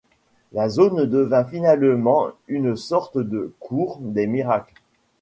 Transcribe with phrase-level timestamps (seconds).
[0.51, 4.73] La zone devint finalement une sorte de cour des miracles.